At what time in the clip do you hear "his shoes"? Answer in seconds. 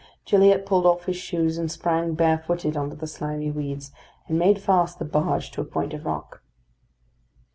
1.05-1.59